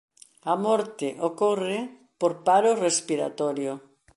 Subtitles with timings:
[0.51, 1.79] A morte ocorre
[2.19, 3.71] por paro respiratorio.